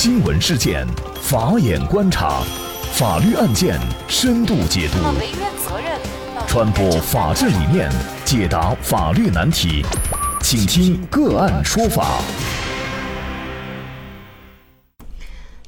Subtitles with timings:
[0.00, 0.86] 新闻事件，
[1.20, 2.40] 法眼观察，
[2.92, 3.76] 法律案件
[4.06, 4.98] 深度解读，
[6.46, 7.90] 传播法治理念，
[8.24, 9.84] 解答法律难题，
[10.40, 12.20] 请听个案说法。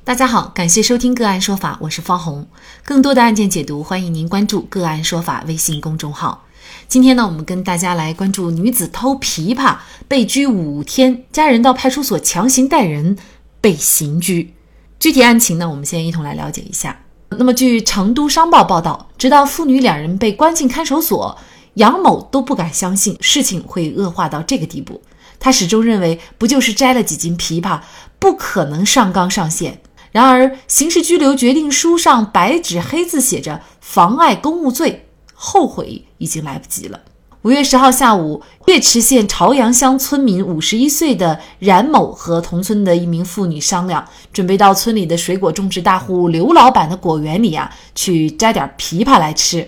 [0.05, 2.47] 大家好，感谢收听个案说法，我是方红。
[2.85, 6.45] 更多的案件解读，欢迎您关注个案说法微信公众号。
[6.87, 13.17] 今天呢，我们跟大家来关注女子偷琵琶被拘五天，家人到派出所强行带人
[13.61, 14.55] 被刑拘。
[14.99, 17.01] 具体案情呢，我们先一同来了解一下。
[17.31, 21.39] 那么，据成都商报报道，直到父女两人被关进看守所，
[21.75, 25.01] 杨某都不敢相信事情会恶化到这个地步。
[25.39, 27.81] 他始终认为，不就是摘了几斤枇杷，
[28.19, 29.81] 不可能上纲上线。
[30.11, 35.07] 然而，刑事拘留决定书上白纸黑字写着“妨碍公务罪”。
[35.33, 37.01] 后悔已经来不及了。
[37.43, 49.67] 五月十号下午，岳池县朝阳乡村民五十一岁的冉某和同村的一名妇女商量，准备到村里的水果种植大户刘老板的果园里啊，去摘点枇杷来吃。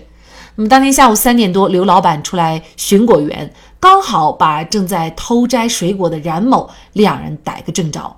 [0.53, 8.15] 那么当天下午三点多，刘老板出来巡果园，刚好把正在偷摘水果的冉某两人逮个正着。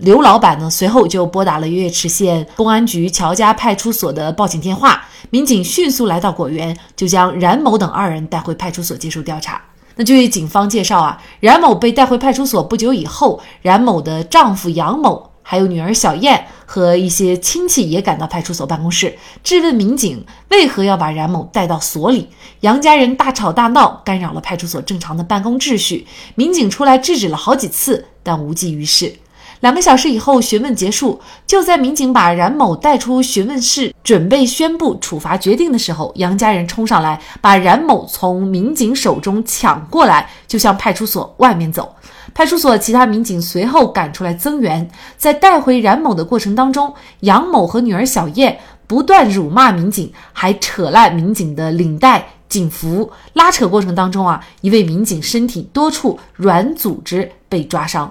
[0.00, 9.60] 刘老板呢，随后就拨打了岳池县公安局乔家派出所的报警电话，民警迅速来到果园，就将冉某等二人带回派出所接受调查。
[9.96, 22.30] 那据警方介绍啊，冉某被带回派出所不久以后，冉某的丈夫杨某，还有女儿小燕和一些亲戚也赶到派出所办公室，质问民警为何要把冉某带到所里。
[22.60, 26.06] 杨家人大吵大闹，干扰了派出所正常的办公秩序。
[26.36, 29.14] 民警出来制止了好几次，但无济于事。
[29.60, 31.20] 两个小时以后，询问结束。
[31.46, 41.94] 就在民警把冉某带出询问室，准备宣布处罚决定的时候，杨家人冲上来，把冉某从民警手中抢过来，就向派出所外面走。
[42.32, 44.88] 派出所其他民警随后赶出来增援。
[45.16, 53.10] 在带回冉某的过程当中，杨某和女儿小燕不断辱骂民警，还扯烂民警的领带、警服。
[53.34, 58.10] 拉扯过程当中啊，一位民警身体多处软组织被抓伤。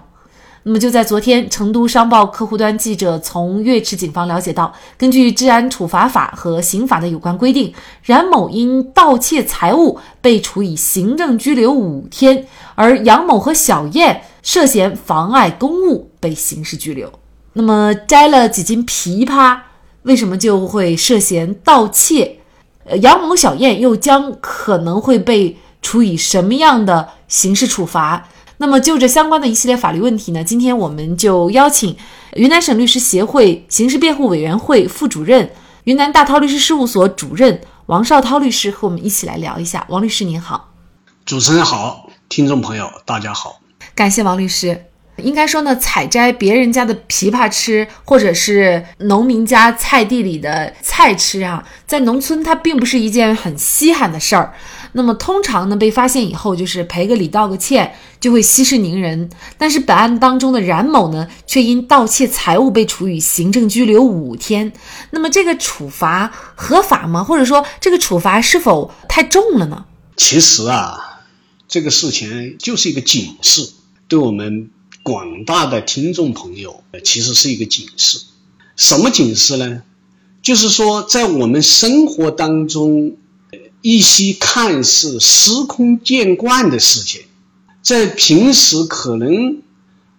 [0.63, 17.11] 那么就在昨天，成都商报客户端记者从岳池警方了解到，根据治安处罚法和刑法的有关规定，冉某因盗窃财物被处以行政拘留五天，而杨某和小燕涉嫌妨碍公务被刑事拘留。
[17.53, 19.57] 那么摘了几斤枇杷，
[20.03, 22.39] 为什么就会涉嫌盗窃？
[22.85, 28.27] 呃，杨某、小燕又将可能会被处以什么样的刑事处罚？
[28.61, 31.95] 那么就这相关的一系列法律问题呢，今天我们就邀请
[32.35, 35.49] 云南省律师协会刑事辩护委员会副主任、
[35.85, 39.85] 云南大韬律师事务所主任王绍涛律师和我们一起来聊一下。
[39.87, 40.73] 王律师您好，
[41.25, 43.61] 主持人好，听众朋友大家好，
[43.95, 44.88] 感谢王律师。
[45.19, 54.53] 应该说呢，采摘别人家的枇杷吃，或者是农民家菜地里的菜吃啊，在农村它并不是一件很稀罕的事儿。
[54.93, 59.29] 那么通常呢，被发现以后就是赔个礼、道个歉，就会息事宁人。
[59.55, 64.73] 但是本案当中的冉某呢，却因盗窃财物被处以行政拘留五天。
[65.11, 67.23] 那么这个处罚合法吗？
[67.23, 69.85] 或者说这个处罚是否太重了呢？
[70.17, 71.21] 其实啊，
[71.67, 73.69] 这个事情就是一个警示，
[74.07, 74.71] 对我们
[75.03, 78.21] 广大的听众朋友，其实是一个警示。
[78.75, 79.83] 什么警示呢？
[80.41, 83.17] 就是说在我们生活当中。
[83.81, 87.21] 一些看似司空见惯的事情，
[87.81, 89.61] 在平时可能，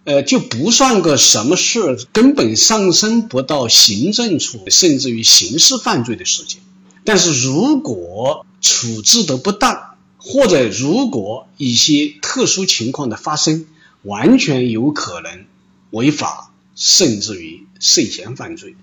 [0.03, 6.59] 呃，就不算个什么事，根本上升不到行政处，甚至于刑事犯罪的事情。
[7.05, 13.67] 但是如果处置得不当，或者如果一些特殊情况的发生，
[14.03, 15.45] 完全有可能
[15.91, 18.75] 违法，甚至于涉嫌犯罪。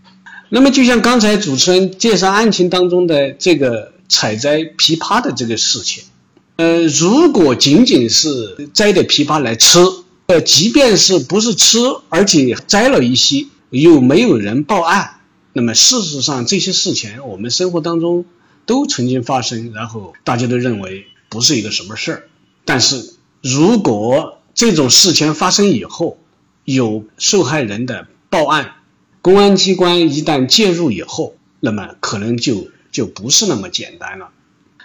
[0.49, 3.93] 那么，就像刚才主持人介绍案情当中的这个。
[4.11, 6.03] 采摘枇杷的这个事情，
[6.57, 9.81] 呃，如果仅仅是摘的枇杷来吃，
[10.28, 11.78] 呃，即便是不是吃，
[12.09, 15.21] 而且摘了一些，又没有人报案，
[15.53, 18.25] 那么事实上这些事情我们生活当中
[18.65, 22.28] 都曾经发生，然后大家都认为不是一个什么事儿。
[22.65, 26.19] 但是如果这种事情发生以后，
[26.65, 28.72] 有受害人的报案，
[29.22, 32.69] 公安机关一旦介入以后，那么可能就。
[32.91, 34.31] 就不是那么简单了。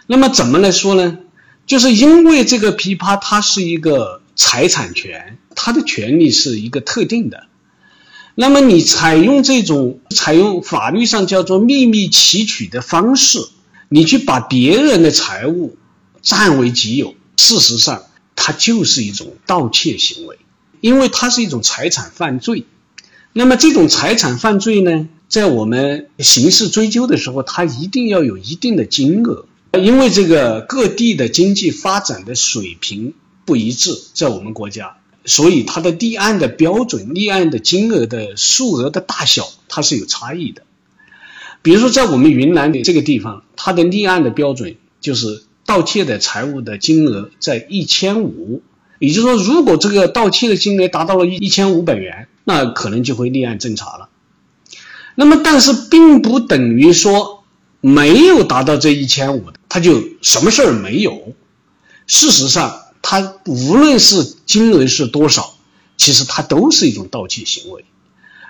[0.08, 1.20] 那么怎么来说呢？
[1.66, 7.46] 就是因为这个枇杷它是一个财产权，它的权利是一个特定的。
[8.36, 13.40] 那么你采用这种采用法律上叫做秘密提取的方式，
[13.88, 15.78] 你去把别人的财物
[16.22, 18.04] 占为己有，事实上
[18.36, 20.38] 它就是一种盗窃行为，
[20.82, 22.66] 因为它是一种财产犯罪。
[23.32, 33.16] 那么这种财产犯罪呢，在我们刑事追究的时候，它一定要有一定的金额，因为这个各地的经济发展的水平
[33.46, 40.62] 不一致，在我们国家，所以它的立案的标准、立案的金额的数额的大小，它是有差异的。
[41.64, 48.62] 比如说，在我们云南的这个地方，它的立案的标准就是盗窃的财物的金额在一千五。
[49.00, 54.08] 也就是说，如果这个盗窃的金额达到了一一千五百元，那可能就会立案侦查了。
[55.16, 57.44] 那么，但是并不等于说
[57.82, 61.34] 没有达到这一千五，他就什么事儿没有。
[62.08, 65.56] 事实上，他无论是金额是多少，
[65.98, 67.84] 其实它都是一种盗窃行为。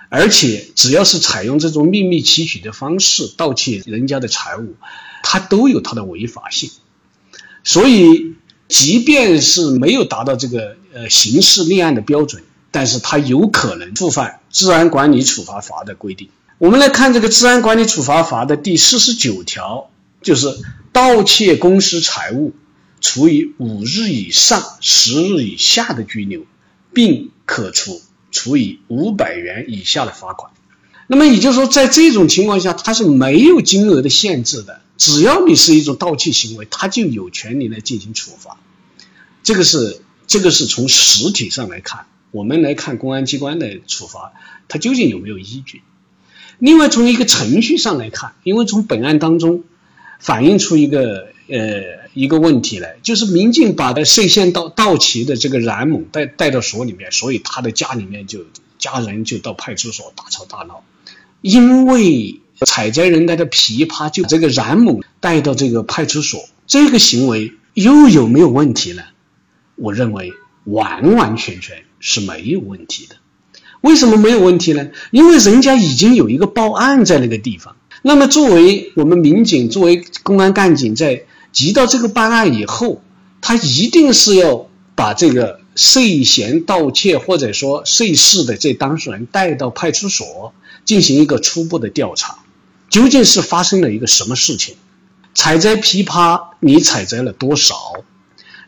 [0.09, 4.75] 而且，只要是采用这种秘密提取的方式盗窃人家的财物，
[5.23, 6.69] 它都有它的违法性。
[7.63, 8.33] 所以。
[8.69, 16.29] 即便是没有达到这个呃刑事立案的标准，但是他有可能触犯治安管理处罚法的规定。
[16.57, 19.91] 我们来看这个治安管理处罚法的第四十九条，
[20.23, 20.47] 就是
[20.91, 22.55] 盗窃公私财物，
[22.99, 26.47] 处以五日以上十日以下的拘留，
[26.93, 28.01] 并可处
[28.31, 30.51] 处以五百元以下的罚款。
[31.07, 34.81] 那么也就是说，在这种情况下，它是没有金额的限制的。
[34.95, 38.57] 只要你是一种盗窃行为，他就有权利来进行处罚。
[39.41, 44.33] 这个是这个是从实体上来看，我们来看公安机关的处罚，
[44.67, 45.81] 它究竟有没有依据？
[46.59, 49.63] 另外，从一个程序上来看，因为从本案当中
[50.19, 51.81] 反映出一个呃
[52.13, 58.45] 一个问题来，就是民警把的涉嫌盗盗窃的这个冉某带带到所里面，所以他的家里面就
[58.83, 60.83] 家人就到派出所大吵大闹，
[61.41, 62.39] 因为。
[62.65, 69.01] 采摘人家的枇杷，就这个冉某带到这个派出所，这个行为又有没有问题呢？
[69.75, 70.31] 我认为
[70.63, 73.15] 完完全全是没有问题的。
[73.81, 74.91] 为什么没有问题呢？
[75.11, 77.75] 因为人家已经有一个报案在那个地方。
[78.01, 83.01] 那么作为我们民警，作为公安干警，在接到这个办案以后，
[83.41, 90.53] 他一定是要把这个涉嫌盗窃或者说涉事的这当事人带到派出所
[90.85, 92.39] 进行一个初步的调查。
[92.89, 94.75] 究竟是发生了一个什么事情？
[95.33, 97.75] 采摘枇杷，你采摘了多少？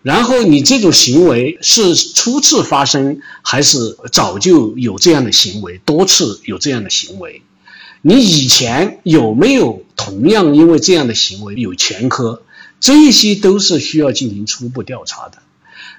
[0.01, 7.43] 然后你这种行为是初次发生，还是早就有这样的行为，多次有这样的行为？
[8.01, 12.41] 你以前有没有同样因为这样的行为有前科？
[12.79, 15.39] 这些都是需要进行初步调查的。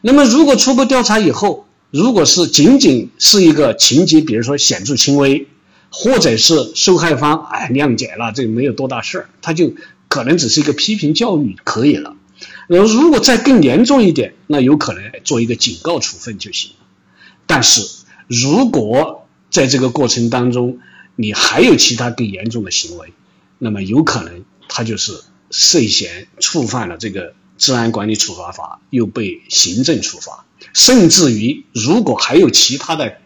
[0.03, 5.49] 那么，如果初步调查以后，如果是仅仅是一个情节，比如说显著轻微。
[5.89, 9.73] 或者是受害方哎谅解了，这个没有多大事儿，他就
[10.09, 12.17] 可能只是一个批评教育可以了。
[12.67, 16.85] 然后如果再更严重一点，那有可能做一个警告处分就行了。
[17.47, 17.87] 但是
[18.27, 20.81] 如果在这个过程当中
[21.15, 23.13] 你还有其他更严重的行为，
[23.59, 25.13] 那么有可能他就是
[25.51, 33.17] 涉嫌触犯了这个治安管理处罚法，又被行政处罚，甚至于如果还有其他的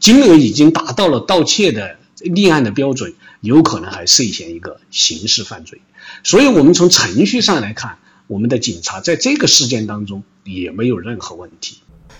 [0.00, 1.96] 金额已经达到了盗窃的。
[2.20, 5.80] 立案的标准有可能还涉嫌一个刑事犯罪，
[6.24, 11.78] 所以我们从程序上来看，我们的警察在这个事件当中也没有任何问题。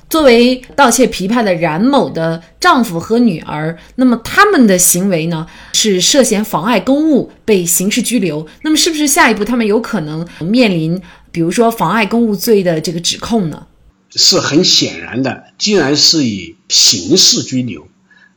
[0.08, 8.46] 作为盗窃琵琶的冉某的丈夫和女儿，那么他们的行为呢是涉嫌妨碍公务，被刑事拘留。
[8.62, 13.66] 那么是不是下一步他们有可能面临，比如说妨碍公务罪的这个指控呢？
[14.10, 17.88] 是很显然的，既然是以刑事拘留。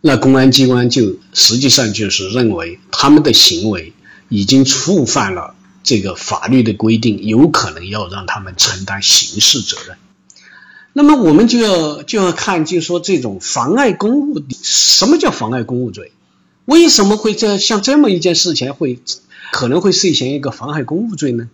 [0.01, 3.93] 那公安机关就实际上就是认为他们的行为
[4.29, 9.97] 已经触犯了这个法律的规定，有可能要让他们承担刑事责任。
[10.93, 16.11] 那么我们就要就要看，就是说这种妨碍公务，什么叫妨碍公务罪？
[16.65, 18.99] 为什么会这像这么一件事情会
[19.51, 21.49] 可能会涉嫌一个妨害公务罪呢？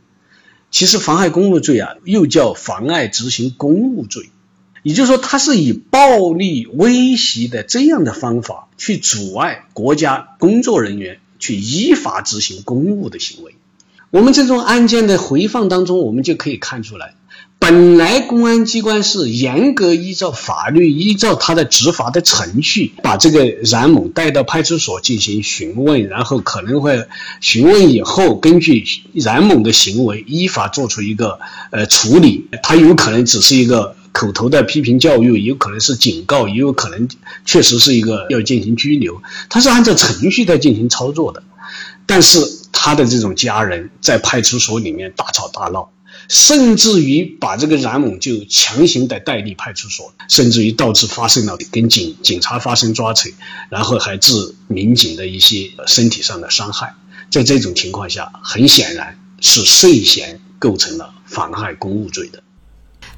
[0.69, 4.29] 其实妨害公务罪啊，又叫妨碍执行公务罪。
[4.83, 13.55] 也就是说，它是以暴力威胁的这样的方法去阻碍国家工作人员去依法执行公务的行为。
[14.11, 17.15] 我们这种案件的回放当中，我们就可以看出来，
[17.69, 27.05] 本来公安机关是严格依照法律、依照他的执法的程序，把这个冉某带到派出所进行询问，然后可能会
[27.41, 31.39] 询问以后，根据冉某的行为依法做出一个
[31.71, 32.47] 呃处理。
[32.63, 33.97] 他有可能只是一个。
[34.13, 37.07] 口头的批评教育，有可能是警告，也有可能
[37.45, 39.21] 确实是一个要进行拘留。
[39.47, 41.43] 他是按照程序在进行操作的，
[42.07, 42.39] 但是
[42.71, 45.91] 他的这种家人在派出所里面大吵大闹，
[46.27, 53.29] 甚至于把这个冉某就强行的带离派出所，甚至于导致发生了跟警警察发生抓扯，
[53.69, 56.95] 然后还致民警的一些身体上的伤害。
[57.29, 62.43] 在这种情况下，很显然是涉嫌构成了妨害公务罪的。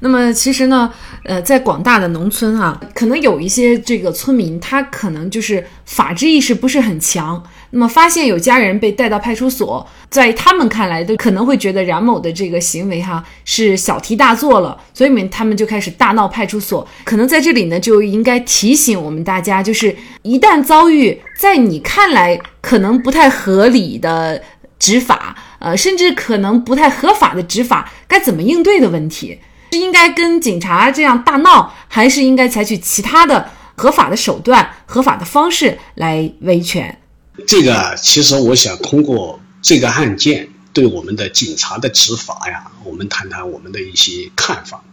[0.00, 0.92] 那么其实呢，
[1.24, 7.42] 呃，在广大的农村啊，可能有一些这个村民，他可能就是法治意识不是很强。
[7.72, 16.88] 那么发现有家人被带到派出所，在他们看来，都可能会觉得冉某的这个行为哈是小题大做了，所以他们就开始大闹派出所。
[17.04, 24.42] 可能在这里呢，就应该提醒我们大家，就是一旦遭遇在你看来可能不太合理的
[24.78, 29.38] 执法，呃，甚至可能不太合法的执法，该怎么应对的问题。
[29.70, 36.98] 是应该跟警察这样大闹，还是应该采取其他的合法的手段、合法的方式来维权？
[37.46, 44.84] 这个其实我想通过这个案件对我们的警察的执法呀，我们谈谈我们的一些看法。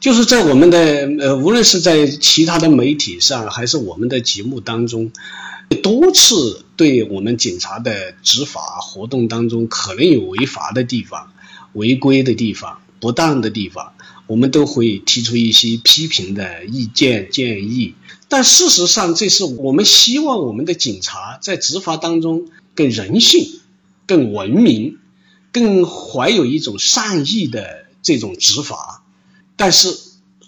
[0.00, 5.10] 就是在我们的呃，无论是在其他的媒体上，还是我们的节目当中，
[5.82, 11.32] 多次对我们警察的执法活动当中可能有违法的地方、
[11.72, 12.80] 违规的地方。
[13.04, 13.92] 不当的地方，
[14.26, 17.96] 我们都会提出一些批评的意见建议。
[18.28, 23.60] 但事实上，这是我们希望我们的警察在执法当中更人性、
[24.06, 24.96] 更文明、
[25.52, 29.04] 更怀有一种善意的这种执法。
[29.56, 29.90] 但是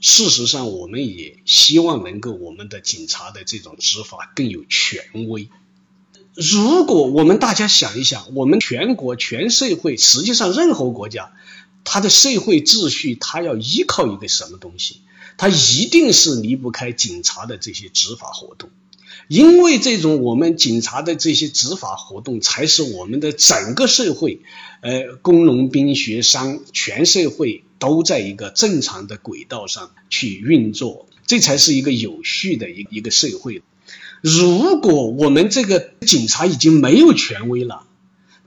[0.00, 5.50] 事实上，我们也希望能够我们的警察的这种执法更有权威。
[6.32, 11.32] 如果我们大家想一想，我们全国全社会，实际上任何国家。
[11.86, 15.00] 他的社会秩序，他要依靠一个什么东西？
[15.38, 18.70] 他一定是离不开警察的这些执法活动，
[19.28, 24.40] 因为这种我们警察的这些执法活动，才是我们的整个社会，
[24.80, 33.62] 呃，工农兵学商全社会都在一个正常的轨道上去运作，这才是一个有序的一一个社会。
[34.22, 37.86] 如果我们这个警察已经没有权威了。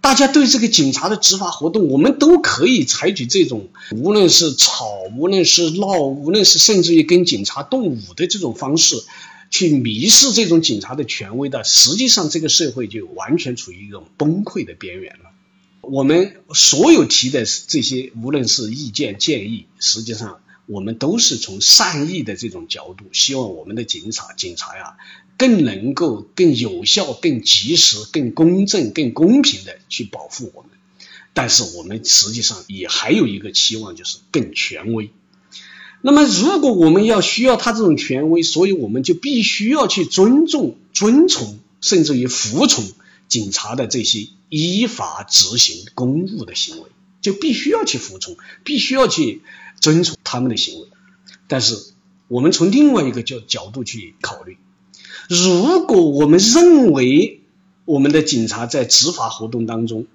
[0.02, 9.04] 大家对这个警察的执法活动，我们都可以采取这种，无论是吵，无论是闹，无论是甚至于跟警察动武的这种方式，
[9.50, 15.32] 去迷失这种警察的权威的，实际上这个社会就完全处于一种崩溃的边缘了。
[15.82, 20.40] 我们所有提的这些，无论是意见建议，实际上。
[20.70, 24.98] 我们都是从善意的这种角度，希望我们的警察、警察呀，
[25.36, 30.70] 更能够、更有效、更及时、更公正、更公平的去保护我们。
[31.34, 35.10] 但是我们实际上也还有一个期望，就是更权威。
[36.02, 42.88] 那么，如果我们要需要他这种权威，所以我们就必须要去尊重、遵从，甚至于服从
[43.28, 46.84] 警察的这些依法执行公务的行为。
[47.22, 49.42] 就必须要去服从，必须要去
[49.80, 50.88] 遵从他们的行为。
[51.48, 51.76] 但是，
[52.28, 54.58] 我们从另外一个角角度去考虑，
[55.28, 57.42] 如果我们认为
[57.86, 60.06] 我们的警察在执法活动当中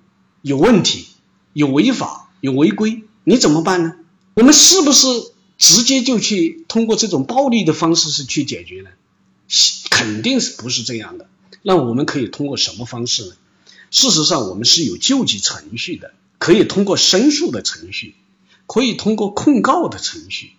[0.43, 1.09] 有问题、
[1.53, 3.97] 有违法、有违规，你怎么办呢？
[4.35, 5.07] 我们是不是
[5.59, 8.91] 直接就去通过这种暴力的方式是去解决呢？
[9.91, 11.29] 肯定是不是这样的。
[11.63, 13.33] 那我们可以通过什么方式呢？
[13.91, 16.13] 事实上，我们是有救济程序的。
[16.39, 18.15] 可以通过申诉的程序，
[18.67, 20.53] 可以通过控告的程序。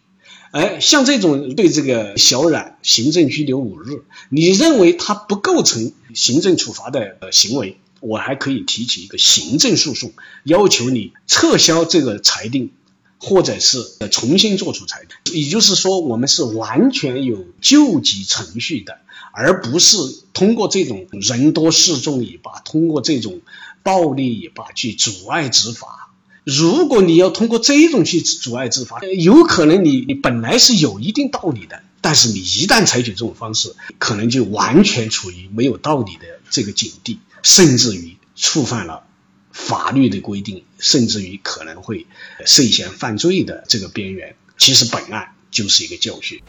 [0.51, 10.13] 哎，像这种对这个小冉行政拘留五日，你认为他不构成行政处罚的行为，我还可以提起一个行政诉讼，
[10.43, 12.71] 要求你撤销这个裁定，
[13.17, 15.33] 或者是重新作出裁定。
[15.41, 18.99] 也就是说，我们是完全有救济程序的，
[19.33, 19.97] 而不是
[20.31, 23.41] 通过这种人多势众也罢，通过这种。
[23.85, 26.09] 暴力也罢，去阻碍执法。
[26.43, 39.05] 如果你要通过这种去阻碍执法，有可能你你本来是有一定道理的，但是你一旦采取这种方式，可能就完全处于没有道理的这个境地，甚至于触犯了
[39.51, 42.07] 法律的规定，甚至于可能会
[42.43, 44.35] 涉嫌犯罪的这个边缘。
[44.57, 46.41] 其实本案就是一个教训。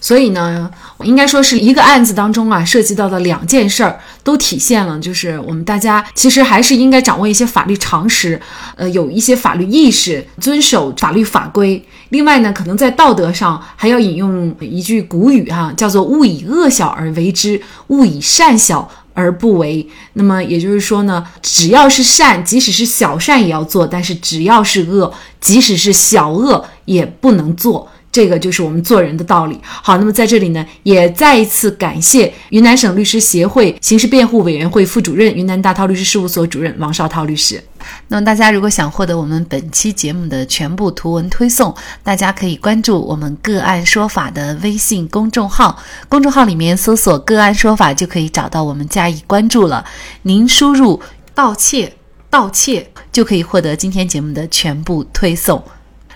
[0.00, 0.70] 所以呢，
[1.02, 8.40] 应该说是一个案子当中啊，涉及到的两件事儿，都体现了就是我们大家其实还是应该掌握一些法律常识，
[8.76, 11.84] 呃，有一些法律意识，遵守法律法规。
[12.10, 19.84] 另外呢，可能在道德上还要引用一句古语哈，叫做“勿以恶小而为之，勿以善小而不为”。
[20.14, 27.90] 那么也就是说呢，只要是善，即使是小善也要做；但是只要是恶，即使是小恶也不能做。
[28.10, 29.60] 这个就是我们做人的道理。
[29.62, 37.62] 好，那么在这里呢，也再一次感谢云南省律师协会刑事辩护委员会副主任、云南大韬律师事务所主任王绍涛律师。
[38.08, 49.84] 那么大家如果想获得我们本期节目的全部图文推送，大家可以关注我们“个案说法”的微信公众号，公众号里面搜索“个案说法”就可以找到我们加以关注了。
[50.22, 51.00] 您输入
[51.34, 51.92] “盗窃”。
[52.30, 55.64] 盗窃就可以获得今天节目的全部推送。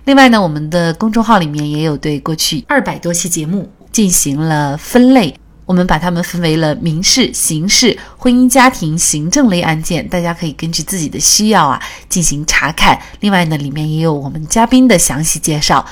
[0.05, 5.33] 另外呢，我们的公众号里面也有对过去二百多期节目进行了分类，
[5.65, 12.99] 我们把它们分为了民事、刑事、婚姻家庭、行政类案件，大家可以根据自己的需要啊进行查看。
[13.21, 15.87] 另外呢，里面也有我们嘉宾的详细介绍。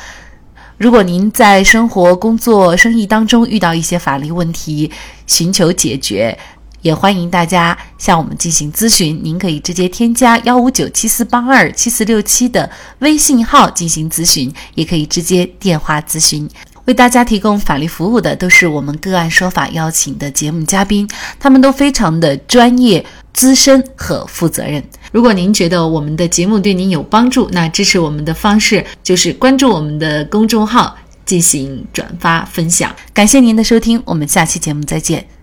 [0.76, 4.90] 如果您在生活、工作、生意当中遇到一些法律问题，
[5.26, 6.37] 寻求解决。
[6.82, 12.70] 也欢迎大家向我们进行咨询，您可以直接添加幺五九七四八二七四六七的
[13.00, 16.49] 微信号进行咨询，也可以直接电话咨询。
[16.87, 21.08] 为大家提供法律服务的都是我们个案说法邀请的节目嘉宾，
[21.38, 24.82] 他们都非常的专业、资深和负责任。
[25.12, 32.92] 如果您觉得我们的节目对您有帮助，那支持我们的方式就是关注我们的公众号进行转发分享。
[33.12, 35.39] 感谢您的收听，我们下期节目再见。